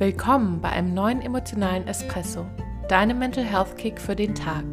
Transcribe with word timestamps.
Willkommen 0.00 0.62
bei 0.62 0.70
einem 0.70 0.94
neuen 0.94 1.20
emotionalen 1.20 1.86
Espresso, 1.86 2.46
deinem 2.88 3.18
Mental 3.18 3.44
Health 3.44 3.76
Kick 3.76 4.00
für 4.00 4.16
den 4.16 4.34
Tag. 4.34 4.64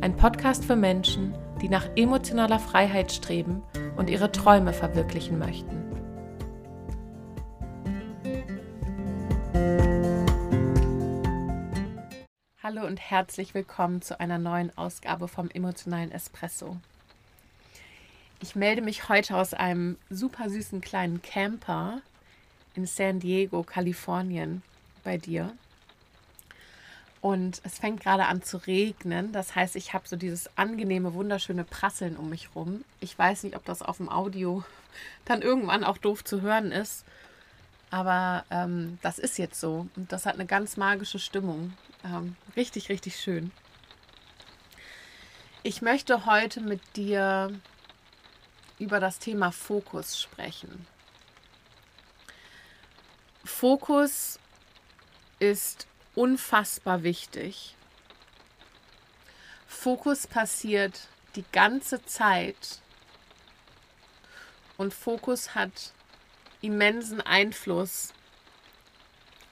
Ein 0.00 0.16
Podcast 0.16 0.64
für 0.64 0.76
Menschen, 0.76 1.34
die 1.60 1.68
nach 1.68 1.88
emotionaler 1.96 2.60
Freiheit 2.60 3.10
streben 3.10 3.64
und 3.96 4.08
ihre 4.08 4.30
Träume 4.30 4.72
verwirklichen 4.72 5.40
möchten. 5.40 5.82
Hallo 12.62 12.86
und 12.86 13.00
herzlich 13.00 13.54
willkommen 13.54 14.00
zu 14.00 14.20
einer 14.20 14.38
neuen 14.38 14.78
Ausgabe 14.78 15.26
vom 15.26 15.50
emotionalen 15.50 16.12
Espresso. 16.12 16.76
Ich 18.40 18.54
melde 18.54 18.82
mich 18.82 19.08
heute 19.08 19.36
aus 19.36 19.54
einem 19.54 19.98
super 20.08 20.48
süßen 20.48 20.80
kleinen 20.80 21.20
Camper 21.20 22.00
in 22.74 22.86
San 22.86 23.20
Diego, 23.20 23.62
Kalifornien 23.62 24.62
bei 25.04 25.18
dir. 25.18 25.52
Und 27.20 27.60
es 27.62 27.78
fängt 27.78 28.00
gerade 28.00 28.26
an 28.26 28.42
zu 28.42 28.56
regnen. 28.56 29.30
Das 29.30 29.54
heißt, 29.54 29.76
ich 29.76 29.94
habe 29.94 30.08
so 30.08 30.16
dieses 30.16 30.50
angenehme, 30.58 31.14
wunderschöne 31.14 31.64
Prasseln 31.64 32.16
um 32.16 32.28
mich 32.30 32.48
rum. 32.56 32.84
Ich 32.98 33.16
weiß 33.16 33.44
nicht, 33.44 33.54
ob 33.54 33.64
das 33.64 33.80
auf 33.80 33.98
dem 33.98 34.08
Audio 34.08 34.64
dann 35.24 35.40
irgendwann 35.40 35.84
auch 35.84 35.98
doof 35.98 36.24
zu 36.24 36.40
hören 36.40 36.72
ist. 36.72 37.04
Aber 37.90 38.44
ähm, 38.50 38.98
das 39.02 39.18
ist 39.18 39.38
jetzt 39.38 39.60
so. 39.60 39.86
Und 39.94 40.10
das 40.10 40.26
hat 40.26 40.34
eine 40.34 40.46
ganz 40.46 40.76
magische 40.76 41.18
Stimmung. 41.20 41.74
Ähm, 42.04 42.36
richtig, 42.56 42.88
richtig 42.88 43.16
schön. 43.16 43.52
Ich 45.62 45.80
möchte 45.80 46.26
heute 46.26 46.60
mit 46.60 46.80
dir 46.96 47.52
über 48.80 48.98
das 48.98 49.20
Thema 49.20 49.52
Fokus 49.52 50.20
sprechen. 50.20 50.88
Fokus 53.62 54.40
ist 55.38 55.86
unfassbar 56.16 57.04
wichtig. 57.04 57.76
Fokus 59.68 60.26
passiert 60.26 61.06
die 61.36 61.44
ganze 61.52 62.04
Zeit 62.04 62.80
und 64.78 64.92
Fokus 64.92 65.54
hat 65.54 65.92
immensen 66.60 67.20
Einfluss 67.20 68.12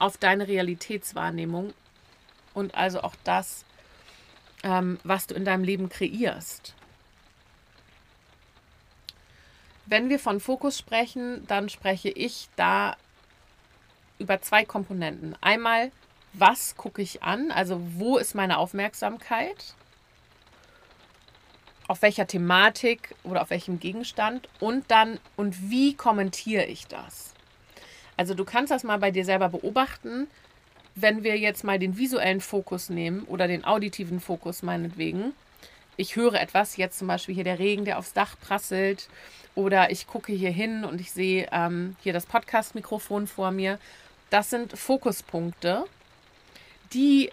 auf 0.01 0.19
deine 0.19 0.49
Realitätswahrnehmung 0.49 1.73
und 2.53 2.75
also 2.75 3.03
auch 3.03 3.15
das, 3.23 3.65
ähm, 4.65 4.99
was 5.05 5.29
du 5.29 5.37
in 5.37 5.45
deinem 5.45 5.63
Leben 5.63 5.89
kreierst. 5.89 6.75
Wenn 9.87 10.09
wir 10.09 10.19
von 10.19 10.41
Fokus 10.41 10.77
sprechen, 10.77 11.47
dann 11.47 11.69
spreche 11.69 12.09
ich 12.09 12.49
da 12.57 12.97
über 14.21 14.41
zwei 14.41 14.65
Komponenten. 14.65 15.35
Einmal, 15.41 15.91
was 16.33 16.77
gucke 16.77 17.03
ich 17.03 17.23
an? 17.23 17.51
Also 17.51 17.81
wo 17.97 18.19
ist 18.19 18.35
meine 18.35 18.59
Aufmerksamkeit? 18.59 19.75
Auf 21.89 22.03
welcher 22.03 22.27
Thematik 22.27 23.17
oder 23.25 23.43
auf 23.43 23.51
welchem 23.51 23.81
Gegenstand? 23.81 24.49
Und 24.61 24.89
dann, 24.91 25.19
und 25.37 25.71
wie 25.71 25.95
kommentiere 25.95 26.67
ich 26.67 26.87
das? 26.87 27.35
Also 28.17 28.35
du 28.35 28.45
kannst 28.45 28.71
das 28.71 28.85
mal 28.85 28.99
bei 28.99 29.11
dir 29.11 29.25
selber 29.25 29.49
beobachten. 29.49 30.29
Wenn 30.95 31.25
wir 31.25 31.39
jetzt 31.39 31.65
mal 31.65 31.79
den 31.79 31.97
visuellen 31.97 32.41
Fokus 32.41 32.91
nehmen 32.91 33.25
oder 33.25 33.49
den 33.49 33.65
auditiven 33.65 34.21
Fokus 34.21 34.63
meinetwegen. 34.63 35.33
Ich 35.97 36.17
höre 36.17 36.35
etwas, 36.35 36.77
jetzt 36.77 36.99
zum 36.99 37.09
Beispiel 37.09 37.35
hier 37.35 37.45
der 37.45 37.59
Regen, 37.59 37.85
der 37.85 37.99
aufs 37.99 38.13
Dach 38.13 38.37
prasselt. 38.41 39.09
Oder 39.55 39.91
ich 39.91 40.07
gucke 40.07 40.33
hier 40.33 40.51
hin 40.51 40.85
und 40.85 41.01
ich 41.01 41.11
sehe 41.11 41.49
ähm, 41.51 41.97
hier 42.03 42.13
das 42.13 42.27
Podcast-Mikrofon 42.27 43.27
vor 43.27 43.51
mir 43.51 43.79
das 44.31 44.51
sind 44.51 44.79
Fokuspunkte, 44.79 45.85
die 46.93 47.31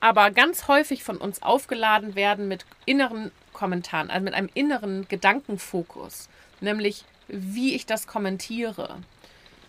aber 0.00 0.30
ganz 0.30 0.68
häufig 0.68 1.02
von 1.02 1.16
uns 1.16 1.42
aufgeladen 1.42 2.14
werden 2.14 2.48
mit 2.48 2.66
inneren 2.84 3.30
Kommentaren, 3.52 4.10
also 4.10 4.24
mit 4.24 4.34
einem 4.34 4.50
inneren 4.54 5.08
Gedankenfokus, 5.08 6.28
nämlich 6.60 7.04
wie 7.28 7.74
ich 7.74 7.86
das 7.86 8.06
kommentiere. 8.06 8.98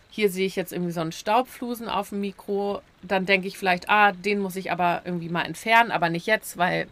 Hier 0.09 0.29
sehe 0.29 0.45
ich 0.45 0.55
jetzt 0.55 0.73
irgendwie 0.73 0.91
so 0.91 1.01
einen 1.01 1.11
Staubflusen 1.11 1.87
auf 1.87 2.09
dem 2.09 2.21
Mikro, 2.21 2.81
dann 3.01 3.25
denke 3.25 3.47
ich 3.47 3.57
vielleicht, 3.57 3.89
ah, 3.89 4.11
den 4.11 4.39
muss 4.39 4.55
ich 4.55 4.71
aber 4.71 5.01
irgendwie 5.05 5.29
mal 5.29 5.43
entfernen, 5.43 5.91
aber 5.91 6.09
nicht 6.09 6.27
jetzt, 6.27 6.57
weil 6.57 6.87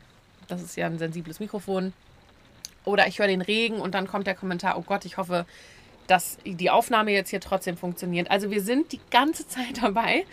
das 0.48 0.62
ist 0.62 0.78
ja 0.78 0.86
ein 0.86 1.00
sensibles 1.00 1.40
Mikrofon. 1.40 1.94
Oder 2.84 3.08
ich 3.08 3.20
höre 3.20 3.28
den 3.28 3.42
Regen 3.42 3.78
und 3.82 3.96
dann 3.96 4.08
kommt 4.08 4.28
der 4.28 4.36
Kommentar, 4.36 4.78
oh 4.78 4.84
Gott, 4.84 5.06
ich 5.06 5.18
hoffe, 5.18 5.46
dass 6.08 6.38
die 6.46 6.70
Aufnahme 6.70 7.12
jetzt 7.12 7.30
hier 7.30 7.40
trotzdem 7.40 7.78
funktioniert. 7.78 8.30
Also 8.30 8.52
wir 8.52 8.62
sind 8.62 8.92
die 8.92 9.02
ganze 9.12 9.48
Zeit 9.48 9.82
dabei, 9.82 10.26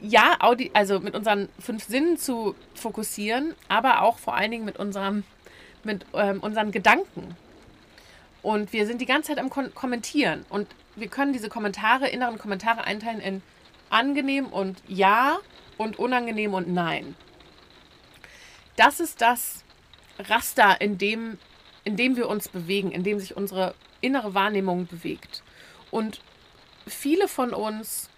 ja, 0.00 0.36
Audi 0.40 0.70
also 0.74 1.00
mit 1.00 1.14
unseren 1.14 1.48
fünf 1.58 1.84
Sinnen 1.84 2.18
zu 2.18 2.54
fokussieren, 2.74 3.54
aber 3.68 4.02
auch 4.02 4.18
vor 4.18 4.36
allen 4.36 4.50
Dingen 4.50 4.64
mit, 4.64 4.78
unserem, 4.78 5.24
mit 5.82 6.06
ähm, 6.14 6.40
unseren 6.40 6.70
Gedanken. 6.70 7.36
Und 8.42 8.72
wir 8.72 8.86
sind 8.86 9.00
die 9.00 9.06
ganze 9.06 9.28
Zeit 9.28 9.38
am 9.38 9.50
Kon 9.50 9.74
Kommentieren. 9.74 10.46
Und 10.48 10.68
wir 10.94 11.08
können 11.08 11.32
diese 11.32 11.48
Kommentare, 11.48 12.08
inneren 12.08 12.38
Kommentare 12.38 12.84
einteilen 12.84 13.20
in 13.20 13.42
angenehm 13.90 14.46
und 14.46 14.82
ja 14.86 15.38
und 15.76 15.98
unangenehm 15.98 16.54
und 16.54 16.72
nein. 16.72 17.16
Das 18.76 19.00
ist 19.00 19.20
das 19.20 19.64
Raster, 20.18 20.80
in 20.80 20.98
dem, 20.98 21.38
in 21.84 21.96
dem 21.96 22.16
wir 22.16 22.28
uns 22.28 22.48
bewegen, 22.48 22.92
in 22.92 23.02
dem 23.02 23.18
sich 23.18 23.36
unsere 23.36 23.74
innere 24.00 24.34
Wahrnehmung 24.34 24.86
bewegt. 24.86 25.42
Und 25.90 26.20
viele 26.86 27.28
von 27.28 27.52
uns 27.52 28.08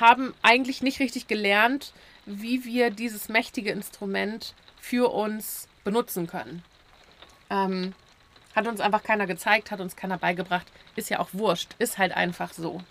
haben 0.00 0.34
eigentlich 0.42 0.82
nicht 0.82 1.00
richtig 1.00 1.26
gelernt, 1.26 1.92
wie 2.26 2.64
wir 2.64 2.90
dieses 2.90 3.28
mächtige 3.28 3.70
Instrument 3.70 4.54
für 4.80 5.12
uns 5.12 5.68
benutzen 5.84 6.26
können. 6.26 6.62
Ähm, 7.50 7.94
hat 8.54 8.66
uns 8.66 8.80
einfach 8.80 9.02
keiner 9.02 9.26
gezeigt, 9.26 9.70
hat 9.70 9.80
uns 9.80 9.96
keiner 9.96 10.18
beigebracht. 10.18 10.66
Ist 10.96 11.10
ja 11.10 11.20
auch 11.20 11.28
wurscht, 11.32 11.74
ist 11.78 11.98
halt 11.98 12.12
einfach 12.12 12.52
so. 12.52 12.82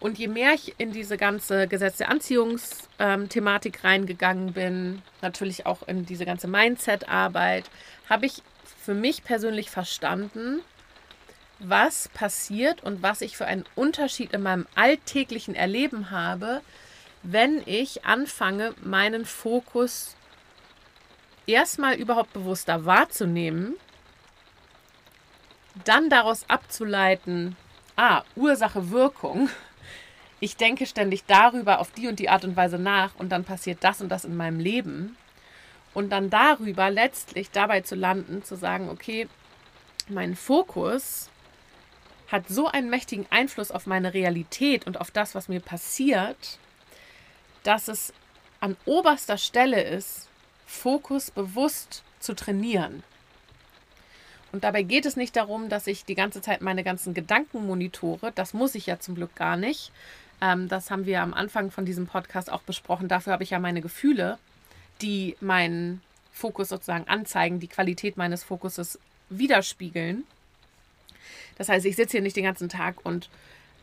Und 0.00 0.18
je 0.18 0.28
mehr 0.28 0.52
ich 0.54 0.74
in 0.78 0.92
diese 0.92 1.16
ganze 1.16 1.66
Gesetz 1.66 1.98
der 1.98 2.10
Anziehungsthematik 2.10 3.76
ähm, 3.76 3.80
reingegangen 3.82 4.52
bin, 4.52 5.02
natürlich 5.22 5.66
auch 5.66 5.82
in 5.88 6.04
diese 6.04 6.26
ganze 6.26 6.46
Mindset-Arbeit, 6.46 7.70
habe 8.08 8.26
ich 8.26 8.42
für 8.84 8.94
mich 8.94 9.24
persönlich 9.24 9.70
verstanden, 9.70 10.60
was 11.58 12.08
passiert 12.08 12.82
und 12.82 13.02
was 13.02 13.20
ich 13.20 13.36
für 13.36 13.46
einen 13.46 13.64
Unterschied 13.74 14.32
in 14.32 14.42
meinem 14.42 14.66
alltäglichen 14.74 15.54
Erleben 15.54 16.10
habe, 16.10 16.60
wenn 17.22 17.62
ich 17.64 18.04
anfange, 18.04 18.74
meinen 18.82 19.24
Fokus 19.24 20.16
erstmal 21.46 21.94
überhaupt 21.94 22.32
bewusster 22.32 22.84
wahrzunehmen, 22.84 23.74
dann 25.84 26.10
daraus 26.10 26.48
abzuleiten, 26.48 27.56
ah, 27.96 28.22
Ursache, 28.36 28.90
Wirkung. 28.90 29.48
Ich 30.40 30.56
denke 30.56 30.86
ständig 30.86 31.24
darüber 31.24 31.78
auf 31.78 31.90
die 31.92 32.06
und 32.06 32.18
die 32.18 32.28
Art 32.28 32.44
und 32.44 32.56
Weise 32.56 32.78
nach 32.78 33.14
und 33.16 33.30
dann 33.30 33.44
passiert 33.44 33.78
das 33.82 34.02
und 34.02 34.10
das 34.10 34.24
in 34.24 34.36
meinem 34.36 34.60
Leben. 34.60 35.16
Und 35.94 36.10
dann 36.10 36.28
darüber 36.28 36.90
letztlich 36.90 37.50
dabei 37.50 37.80
zu 37.80 37.94
landen, 37.94 38.42
zu 38.42 38.56
sagen, 38.56 38.90
okay, 38.90 39.28
mein 40.08 40.34
Fokus 40.36 41.30
hat 42.28 42.48
so 42.48 42.68
einen 42.68 42.90
mächtigen 42.90 43.26
Einfluss 43.30 43.70
auf 43.70 43.86
meine 43.86 44.12
Realität 44.12 44.86
und 44.86 45.00
auf 45.00 45.10
das, 45.10 45.34
was 45.34 45.48
mir 45.48 45.60
passiert, 45.60 46.58
dass 47.62 47.88
es 47.88 48.12
an 48.60 48.76
oberster 48.86 49.38
Stelle 49.38 49.82
ist, 49.82 50.28
Fokus 50.66 51.30
bewusst 51.30 52.02
zu 52.18 52.34
trainieren. 52.34 53.04
Und 54.52 54.64
dabei 54.64 54.82
geht 54.82 55.06
es 55.06 55.16
nicht 55.16 55.36
darum, 55.36 55.68
dass 55.68 55.86
ich 55.86 56.04
die 56.04 56.14
ganze 56.14 56.40
Zeit 56.40 56.60
meine 56.60 56.84
ganzen 56.84 57.12
Gedanken 57.12 57.66
monitore. 57.66 58.32
Das 58.32 58.54
muss 58.54 58.74
ich 58.74 58.86
ja 58.86 58.98
zum 58.98 59.16
Glück 59.16 59.34
gar 59.34 59.56
nicht. 59.56 59.92
Ähm, 60.40 60.68
das 60.68 60.90
haben 60.90 61.06
wir 61.06 61.22
am 61.22 61.34
Anfang 61.34 61.70
von 61.70 61.84
diesem 61.84 62.06
Podcast 62.06 62.50
auch 62.50 62.62
besprochen. 62.62 63.08
Dafür 63.08 63.32
habe 63.32 63.42
ich 63.42 63.50
ja 63.50 63.58
meine 63.58 63.80
Gefühle 63.80 64.38
die 65.02 65.36
meinen 65.40 66.02
Fokus 66.32 66.68
sozusagen 66.68 67.08
anzeigen, 67.08 67.60
die 67.60 67.68
Qualität 67.68 68.16
meines 68.16 68.42
Fokuses 68.42 68.98
widerspiegeln. 69.30 70.24
Das 71.56 71.68
heißt, 71.68 71.86
ich 71.86 71.96
sitze 71.96 72.12
hier 72.12 72.22
nicht 72.22 72.36
den 72.36 72.44
ganzen 72.44 72.68
Tag 72.68 73.04
und 73.04 73.28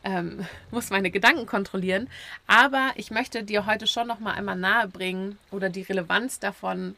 ähm, 0.03 0.45
muss 0.71 0.89
meine 0.89 1.11
Gedanken 1.11 1.45
kontrollieren, 1.45 2.09
aber 2.47 2.91
ich 2.95 3.11
möchte 3.11 3.43
dir 3.43 3.65
heute 3.65 3.87
schon 3.87 4.07
noch 4.07 4.19
mal 4.19 4.33
einmal 4.33 4.57
nahebringen 4.57 5.37
oder 5.51 5.69
die 5.69 5.83
Relevanz 5.83 6.39
davon 6.39 6.95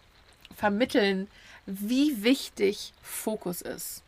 vermitteln, 0.55 1.27
wie 1.65 2.23
wichtig 2.23 2.93
Fokus 3.01 3.61
ist. 3.61 4.01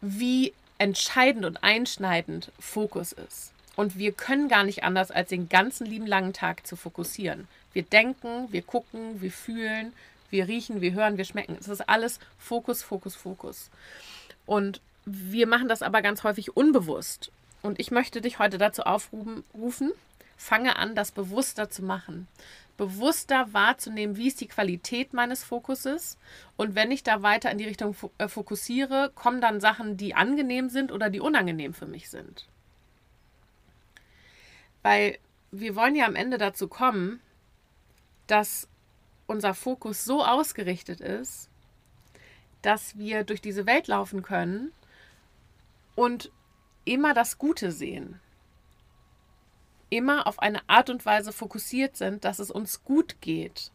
Wie 0.00 0.52
entscheidend 0.78 1.44
und 1.44 1.62
einschneidend 1.62 2.52
Fokus 2.58 3.12
ist. 3.12 3.52
Und 3.76 3.96
wir 3.96 4.12
können 4.12 4.48
gar 4.48 4.64
nicht 4.64 4.82
anders, 4.82 5.10
als 5.10 5.28
den 5.28 5.48
ganzen 5.48 5.86
lieben 5.86 6.06
langen 6.06 6.32
Tag 6.32 6.66
zu 6.66 6.76
fokussieren. 6.76 7.48
Wir 7.72 7.82
denken, 7.82 8.48
wir 8.50 8.62
gucken, 8.62 9.20
wir 9.20 9.30
fühlen, 9.30 9.92
wir 10.30 10.48
riechen, 10.48 10.80
wir 10.80 10.92
hören, 10.92 11.16
wir 11.16 11.24
schmecken. 11.24 11.56
Es 11.58 11.68
ist 11.68 11.88
alles 11.88 12.18
Fokus, 12.38 12.82
Fokus, 12.82 13.14
Fokus. 13.14 13.70
Und 14.46 14.80
wir 15.04 15.46
machen 15.46 15.68
das 15.68 15.82
aber 15.82 16.02
ganz 16.02 16.24
häufig 16.24 16.56
unbewusst. 16.56 17.30
Und 17.62 17.78
ich 17.78 17.90
möchte 17.90 18.20
dich 18.20 18.38
heute 18.38 18.58
dazu 18.58 18.82
aufrufen, 18.82 19.44
fange 20.36 20.76
an, 20.76 20.94
das 20.94 21.12
bewusster 21.12 21.68
zu 21.70 21.82
machen. 21.82 22.26
Bewusster 22.76 23.52
wahrzunehmen, 23.52 24.16
wie 24.16 24.28
ist 24.28 24.40
die 24.40 24.48
Qualität 24.48 25.12
meines 25.12 25.44
Fokuses. 25.44 26.16
Und 26.56 26.74
wenn 26.74 26.90
ich 26.90 27.02
da 27.02 27.22
weiter 27.22 27.50
in 27.50 27.58
die 27.58 27.66
Richtung 27.66 27.94
äh, 28.16 28.26
fokussiere, 28.26 29.10
kommen 29.14 29.42
dann 29.42 29.60
Sachen, 29.60 29.98
die 29.98 30.14
angenehm 30.14 30.70
sind 30.70 30.90
oder 30.90 31.10
die 31.10 31.20
unangenehm 31.20 31.74
für 31.74 31.86
mich 31.86 32.08
sind. 32.08 32.46
Weil 34.82 35.18
wir 35.50 35.76
wollen 35.76 35.94
ja 35.94 36.06
am 36.06 36.16
Ende 36.16 36.38
dazu 36.38 36.68
kommen, 36.68 37.20
dass 38.30 38.68
unser 39.26 39.54
Fokus 39.54 40.04
so 40.04 40.24
ausgerichtet 40.24 41.00
ist, 41.00 41.48
dass 42.62 42.98
wir 42.98 43.24
durch 43.24 43.40
diese 43.40 43.66
Welt 43.66 43.88
laufen 43.88 44.22
können 44.22 44.72
und 45.94 46.30
immer 46.84 47.14
das 47.14 47.38
Gute 47.38 47.72
sehen. 47.72 48.20
Immer 49.88 50.26
auf 50.26 50.38
eine 50.38 50.68
Art 50.68 50.90
und 50.90 51.04
Weise 51.04 51.32
fokussiert 51.32 51.96
sind, 51.96 52.24
dass 52.24 52.38
es 52.38 52.50
uns 52.50 52.84
gut 52.84 53.20
geht. 53.20 53.72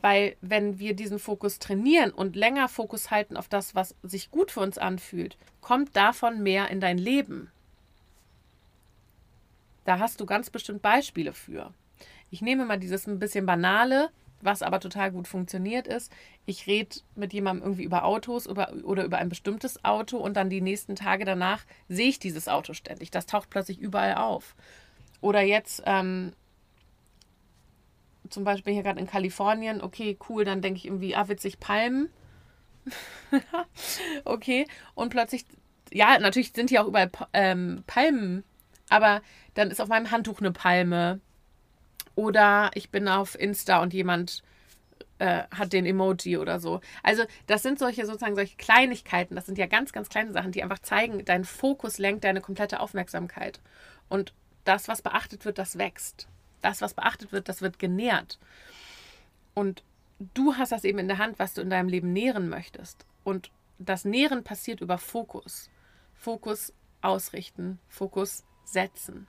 Weil 0.00 0.36
wenn 0.40 0.78
wir 0.78 0.94
diesen 0.94 1.18
Fokus 1.18 1.58
trainieren 1.58 2.10
und 2.10 2.34
länger 2.34 2.68
Fokus 2.68 3.10
halten 3.10 3.36
auf 3.36 3.48
das, 3.48 3.74
was 3.74 3.94
sich 4.02 4.30
gut 4.30 4.50
für 4.50 4.60
uns 4.60 4.78
anfühlt, 4.78 5.36
kommt 5.60 5.94
davon 5.94 6.42
mehr 6.42 6.68
in 6.68 6.80
dein 6.80 6.98
Leben. 6.98 7.50
Da 9.84 9.98
hast 9.98 10.20
du 10.20 10.26
ganz 10.26 10.50
bestimmt 10.50 10.82
Beispiele 10.82 11.32
für. 11.32 11.72
Ich 12.30 12.42
nehme 12.42 12.64
mal 12.64 12.78
dieses 12.78 13.06
ein 13.06 13.18
bisschen 13.18 13.46
banale, 13.46 14.10
was 14.40 14.62
aber 14.62 14.80
total 14.80 15.12
gut 15.12 15.28
funktioniert 15.28 15.86
ist. 15.86 16.12
Ich 16.46 16.66
rede 16.66 16.96
mit 17.14 17.32
jemandem 17.32 17.64
irgendwie 17.64 17.84
über 17.84 18.04
Autos 18.04 18.46
über, 18.46 18.72
oder 18.84 19.04
über 19.04 19.18
ein 19.18 19.28
bestimmtes 19.28 19.84
Auto 19.84 20.16
und 20.16 20.34
dann 20.36 20.48
die 20.48 20.60
nächsten 20.60 20.96
Tage 20.96 21.24
danach 21.24 21.64
sehe 21.88 22.08
ich 22.08 22.18
dieses 22.18 22.48
Auto 22.48 22.72
ständig. 22.72 23.10
Das 23.10 23.26
taucht 23.26 23.50
plötzlich 23.50 23.78
überall 23.78 24.14
auf. 24.14 24.54
Oder 25.20 25.42
jetzt 25.42 25.82
ähm, 25.84 26.32
zum 28.30 28.44
Beispiel 28.44 28.72
hier 28.72 28.82
gerade 28.82 29.00
in 29.00 29.06
Kalifornien, 29.06 29.82
okay, 29.82 30.16
cool, 30.28 30.44
dann 30.44 30.62
denke 30.62 30.78
ich 30.78 30.86
irgendwie, 30.86 31.14
ah, 31.14 31.28
witzig, 31.28 31.60
Palmen. 31.60 32.08
okay, 34.24 34.66
und 34.94 35.10
plötzlich, 35.10 35.44
ja, 35.92 36.18
natürlich 36.18 36.52
sind 36.52 36.70
hier 36.70 36.82
auch 36.82 36.86
überall 36.86 37.10
ähm, 37.32 37.84
Palmen, 37.86 38.44
aber 38.88 39.20
dann 39.54 39.70
ist 39.70 39.80
auf 39.80 39.88
meinem 39.88 40.10
Handtuch 40.10 40.40
eine 40.40 40.52
Palme 40.52 41.20
oder 42.14 42.70
ich 42.74 42.90
bin 42.90 43.08
auf 43.08 43.38
Insta 43.38 43.82
und 43.82 43.92
jemand 43.92 44.42
äh, 45.18 45.44
hat 45.50 45.72
den 45.72 45.86
Emoji 45.86 46.38
oder 46.38 46.58
so. 46.60 46.80
Also 47.02 47.24
das 47.46 47.62
sind 47.62 47.78
solche 47.78 48.06
sozusagen 48.06 48.34
solche 48.34 48.56
Kleinigkeiten. 48.56 49.36
Das 49.36 49.46
sind 49.46 49.58
ja 49.58 49.66
ganz, 49.66 49.92
ganz 49.92 50.08
kleine 50.08 50.32
Sachen, 50.32 50.52
die 50.52 50.62
einfach 50.62 50.80
zeigen, 50.80 51.24
dein 51.24 51.44
Fokus 51.44 51.98
lenkt 51.98 52.24
deine 52.24 52.40
komplette 52.40 52.80
Aufmerksamkeit. 52.80 53.60
Und 54.08 54.32
das, 54.64 54.88
was 54.88 55.02
beachtet 55.02 55.44
wird, 55.44 55.58
das 55.58 55.78
wächst. 55.78 56.26
Das, 56.62 56.80
was 56.80 56.94
beachtet 56.94 57.32
wird, 57.32 57.48
das 57.48 57.62
wird 57.62 57.78
genährt. 57.78 58.38
Und 59.54 59.82
du 60.34 60.56
hast 60.56 60.72
das 60.72 60.84
eben 60.84 60.98
in 60.98 61.08
der 61.08 61.18
Hand, 61.18 61.38
was 61.38 61.54
du 61.54 61.62
in 61.62 61.70
deinem 61.70 61.88
Leben 61.88 62.12
nähren 62.12 62.48
möchtest. 62.48 63.06
Und 63.24 63.50
das 63.78 64.04
Nähren 64.04 64.44
passiert 64.44 64.80
über 64.80 64.98
Fokus. 64.98 65.70
Fokus 66.14 66.72
ausrichten, 67.02 67.78
Fokus 67.88 68.44
setzen 68.64 69.26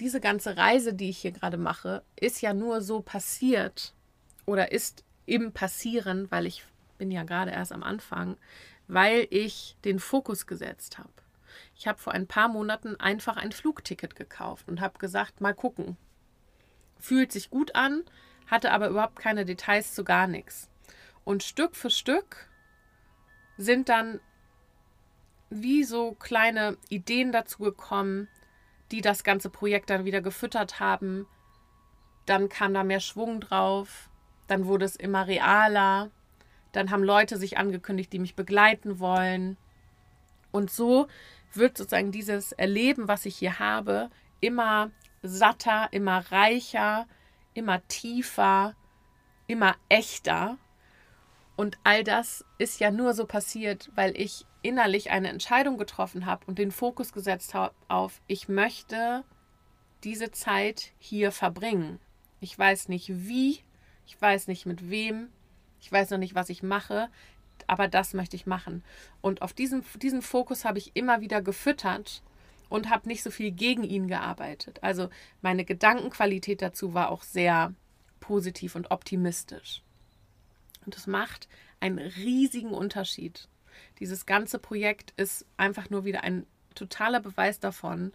diese 0.00 0.20
ganze 0.20 0.56
Reise, 0.56 0.94
die 0.94 1.10
ich 1.10 1.18
hier 1.18 1.32
gerade 1.32 1.56
mache, 1.56 2.02
ist 2.18 2.42
ja 2.42 2.52
nur 2.52 2.80
so 2.82 3.00
passiert 3.00 3.94
oder 4.44 4.72
ist 4.72 5.04
im 5.24 5.52
Passieren, 5.52 6.30
weil 6.30 6.46
ich 6.46 6.64
bin 6.98 7.10
ja 7.10 7.24
gerade 7.24 7.50
erst 7.50 7.72
am 7.72 7.82
Anfang, 7.82 8.36
weil 8.88 9.26
ich 9.30 9.76
den 9.84 9.98
Fokus 9.98 10.46
gesetzt 10.46 10.98
habe. 10.98 11.10
Ich 11.74 11.86
habe 11.86 11.98
vor 11.98 12.12
ein 12.12 12.26
paar 12.26 12.48
Monaten 12.48 12.96
einfach 12.96 13.36
ein 13.36 13.52
Flugticket 13.52 14.16
gekauft 14.16 14.68
und 14.68 14.80
habe 14.80 14.98
gesagt, 14.98 15.40
mal 15.40 15.54
gucken. 15.54 15.96
Fühlt 16.98 17.32
sich 17.32 17.50
gut 17.50 17.74
an, 17.74 18.04
hatte 18.46 18.72
aber 18.72 18.88
überhaupt 18.88 19.18
keine 19.18 19.44
Details 19.44 19.94
zu 19.94 20.04
gar 20.04 20.26
nichts. 20.26 20.70
Und 21.24 21.42
Stück 21.42 21.74
für 21.74 21.90
Stück 21.90 22.48
sind 23.56 23.88
dann 23.88 24.20
wie 25.50 25.84
so 25.84 26.12
kleine 26.12 26.76
Ideen 26.88 27.32
dazu 27.32 27.58
gekommen, 27.62 28.28
die 28.92 29.00
das 29.00 29.24
ganze 29.24 29.50
Projekt 29.50 29.90
dann 29.90 30.04
wieder 30.04 30.20
gefüttert 30.20 30.80
haben. 30.80 31.26
Dann 32.24 32.48
kam 32.48 32.74
da 32.74 32.84
mehr 32.84 33.00
Schwung 33.00 33.40
drauf. 33.40 34.10
Dann 34.46 34.66
wurde 34.66 34.84
es 34.84 34.96
immer 34.96 35.26
realer. 35.26 36.10
Dann 36.72 36.90
haben 36.90 37.02
Leute 37.02 37.36
sich 37.36 37.58
angekündigt, 37.58 38.12
die 38.12 38.18
mich 38.18 38.34
begleiten 38.34 38.98
wollen. 38.98 39.56
Und 40.52 40.70
so 40.70 41.08
wird 41.52 41.76
sozusagen 41.76 42.12
dieses 42.12 42.52
Erleben, 42.52 43.08
was 43.08 43.26
ich 43.26 43.36
hier 43.36 43.58
habe, 43.58 44.10
immer 44.40 44.90
satter, 45.22 45.88
immer 45.90 46.18
reicher, 46.30 47.06
immer 47.54 47.86
tiefer, 47.88 48.74
immer 49.46 49.74
echter. 49.88 50.58
Und 51.56 51.78
all 51.84 52.04
das 52.04 52.44
ist 52.58 52.80
ja 52.80 52.90
nur 52.90 53.14
so 53.14 53.26
passiert, 53.26 53.90
weil 53.94 54.18
ich 54.18 54.44
innerlich 54.66 55.10
eine 55.10 55.28
Entscheidung 55.28 55.78
getroffen 55.78 56.26
habe 56.26 56.44
und 56.46 56.58
den 56.58 56.72
Fokus 56.72 57.12
gesetzt 57.12 57.54
habe 57.54 57.74
auf, 57.86 58.20
ich 58.26 58.48
möchte 58.48 59.24
diese 60.02 60.32
Zeit 60.32 60.92
hier 60.98 61.30
verbringen. 61.30 62.00
Ich 62.40 62.58
weiß 62.58 62.88
nicht 62.88 63.08
wie, 63.28 63.60
ich 64.06 64.20
weiß 64.20 64.48
nicht 64.48 64.66
mit 64.66 64.90
wem, 64.90 65.28
ich 65.80 65.90
weiß 65.90 66.10
noch 66.10 66.18
nicht, 66.18 66.34
was 66.34 66.48
ich 66.48 66.64
mache, 66.64 67.08
aber 67.66 67.86
das 67.86 68.12
möchte 68.12 68.34
ich 68.34 68.46
machen. 68.46 68.82
Und 69.20 69.40
auf 69.40 69.52
diesen, 69.52 69.84
diesen 70.02 70.22
Fokus 70.22 70.64
habe 70.64 70.78
ich 70.78 70.90
immer 70.94 71.20
wieder 71.20 71.42
gefüttert 71.42 72.22
und 72.68 72.90
habe 72.90 73.08
nicht 73.08 73.22
so 73.22 73.30
viel 73.30 73.52
gegen 73.52 73.84
ihn 73.84 74.08
gearbeitet. 74.08 74.82
Also 74.82 75.08
meine 75.42 75.64
Gedankenqualität 75.64 76.60
dazu 76.60 76.92
war 76.92 77.10
auch 77.10 77.22
sehr 77.22 77.72
positiv 78.18 78.74
und 78.74 78.90
optimistisch. 78.90 79.82
Und 80.84 80.96
es 80.96 81.06
macht 81.06 81.48
einen 81.78 81.98
riesigen 81.98 82.70
Unterschied. 82.70 83.48
Dieses 83.98 84.26
ganze 84.26 84.58
Projekt 84.58 85.12
ist 85.16 85.46
einfach 85.56 85.90
nur 85.90 86.04
wieder 86.04 86.22
ein 86.22 86.46
totaler 86.74 87.20
Beweis 87.20 87.60
davon, 87.60 88.12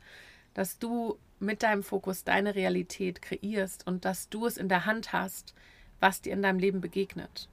dass 0.53 0.79
du 0.79 1.17
mit 1.39 1.63
deinem 1.63 1.83
Fokus 1.83 2.23
deine 2.23 2.55
Realität 2.55 3.21
kreierst 3.21 3.87
und 3.87 4.05
dass 4.05 4.29
du 4.29 4.45
es 4.45 4.57
in 4.57 4.69
der 4.69 4.85
Hand 4.85 5.11
hast, 5.11 5.55
was 5.99 6.21
dir 6.21 6.33
in 6.33 6.41
deinem 6.41 6.59
Leben 6.59 6.81
begegnet. 6.81 7.49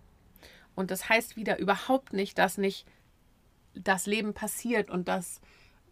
Und 0.75 0.91
das 0.91 1.09
heißt 1.09 1.37
wieder 1.37 1.59
überhaupt 1.59 2.13
nicht, 2.13 2.39
dass 2.39 2.59
nicht 2.59 2.87
das 3.75 4.07
Leben 4.07 4.35
passiert 4.35 4.91
und 4.91 5.09
dass 5.09 5.41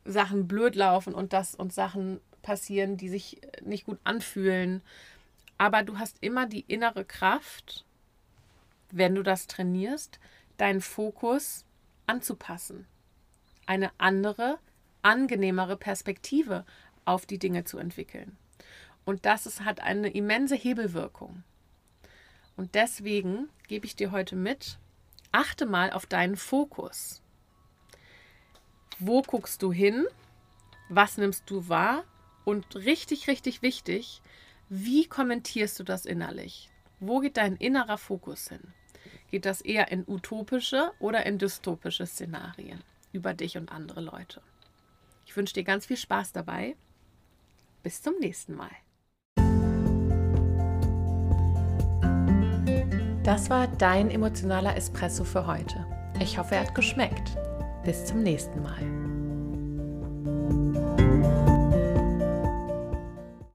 Sachen 0.04 0.46
blöd 0.46 0.74
laufen 0.76 1.14
und 1.14 1.32
dass 1.32 1.54
uns 1.54 1.74
Sachen 1.74 2.20
passieren, 2.42 2.96
die 2.96 3.08
sich 3.08 3.40
nicht 3.64 3.86
gut 3.86 3.98
anfühlen. 4.04 4.82
Aber 5.58 5.82
du 5.82 5.98
hast 5.98 6.18
immer 6.20 6.46
die 6.46 6.64
innere 6.68 7.04
Kraft, 7.04 7.84
wenn 8.90 9.14
du 9.14 9.22
das 9.22 9.46
trainierst, 9.46 10.20
deinen 10.56 10.80
Fokus 10.80 11.64
anzupassen. 12.06 12.86
Eine 13.66 13.90
andere, 13.98 14.58
angenehmere 15.02 15.76
Perspektive 15.76 16.64
auf 17.04 17.26
die 17.26 17.38
Dinge 17.38 17.64
zu 17.64 17.78
entwickeln. 17.78 18.36
Und 19.04 19.24
das 19.24 19.46
ist, 19.46 19.64
hat 19.64 19.80
eine 19.80 20.10
immense 20.10 20.56
Hebelwirkung. 20.56 21.44
Und 22.56 22.74
deswegen 22.74 23.48
gebe 23.68 23.86
ich 23.86 23.96
dir 23.96 24.10
heute 24.10 24.34
mit, 24.34 24.78
achte 25.30 25.66
mal 25.66 25.92
auf 25.92 26.06
deinen 26.06 26.36
Fokus. 26.36 27.22
Wo 28.98 29.22
guckst 29.22 29.62
du 29.62 29.72
hin? 29.72 30.06
Was 30.88 31.18
nimmst 31.18 31.50
du 31.50 31.68
wahr? 31.68 32.04
Und 32.44 32.76
richtig, 32.76 33.28
richtig 33.28 33.62
wichtig, 33.62 34.22
wie 34.68 35.06
kommentierst 35.06 35.78
du 35.78 35.84
das 35.84 36.06
innerlich? 36.06 36.70
Wo 36.98 37.20
geht 37.20 37.36
dein 37.36 37.56
innerer 37.56 37.98
Fokus 37.98 38.48
hin? 38.48 38.72
Geht 39.30 39.44
das 39.44 39.60
eher 39.60 39.90
in 39.90 40.04
utopische 40.06 40.92
oder 40.98 41.26
in 41.26 41.38
dystopische 41.38 42.06
Szenarien 42.06 42.82
über 43.12 43.34
dich 43.34 43.56
und 43.56 43.72
andere 43.72 44.00
Leute? 44.00 44.40
Ich 45.26 45.36
wünsche 45.36 45.54
dir 45.54 45.64
ganz 45.64 45.86
viel 45.86 45.96
Spaß 45.96 46.32
dabei. 46.32 46.76
Bis 47.82 48.02
zum 48.02 48.18
nächsten 48.20 48.54
Mal. 48.54 48.70
Das 53.24 53.50
war 53.50 53.66
dein 53.66 54.10
emotionaler 54.10 54.76
Espresso 54.76 55.24
für 55.24 55.46
heute. 55.46 55.84
Ich 56.20 56.38
hoffe, 56.38 56.54
er 56.54 56.62
hat 56.62 56.74
geschmeckt. 56.74 57.36
Bis 57.84 58.06
zum 58.06 58.22
nächsten 58.22 58.62
Mal. 58.62 59.05